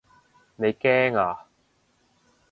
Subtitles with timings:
[0.55, 1.45] 你驚啊？